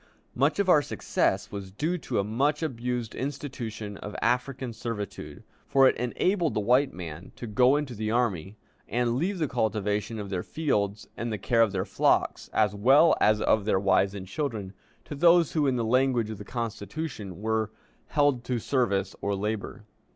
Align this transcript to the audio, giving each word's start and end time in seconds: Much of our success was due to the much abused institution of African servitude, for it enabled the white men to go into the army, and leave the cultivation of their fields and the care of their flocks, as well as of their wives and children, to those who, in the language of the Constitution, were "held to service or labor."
Much 0.33 0.57
of 0.57 0.67
our 0.67 0.81
success 0.81 1.51
was 1.51 1.69
due 1.69 1.95
to 1.95 2.15
the 2.15 2.23
much 2.23 2.63
abused 2.63 3.13
institution 3.13 3.97
of 3.97 4.15
African 4.19 4.73
servitude, 4.73 5.43
for 5.67 5.87
it 5.87 5.95
enabled 5.97 6.55
the 6.55 6.59
white 6.59 6.91
men 6.91 7.31
to 7.35 7.45
go 7.45 7.75
into 7.75 7.93
the 7.93 8.09
army, 8.09 8.57
and 8.89 9.15
leave 9.15 9.37
the 9.37 9.47
cultivation 9.47 10.17
of 10.17 10.31
their 10.31 10.41
fields 10.41 11.07
and 11.15 11.31
the 11.31 11.37
care 11.37 11.61
of 11.61 11.71
their 11.71 11.85
flocks, 11.85 12.49
as 12.51 12.73
well 12.73 13.15
as 13.21 13.41
of 13.41 13.65
their 13.65 13.79
wives 13.79 14.15
and 14.15 14.25
children, 14.27 14.73
to 15.05 15.13
those 15.13 15.51
who, 15.51 15.67
in 15.67 15.75
the 15.75 15.85
language 15.85 16.31
of 16.31 16.39
the 16.39 16.43
Constitution, 16.45 17.39
were 17.39 17.69
"held 18.07 18.43
to 18.45 18.57
service 18.57 19.15
or 19.21 19.35
labor." 19.35 19.83